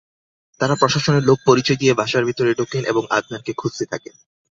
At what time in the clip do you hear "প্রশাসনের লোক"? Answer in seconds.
0.75-1.37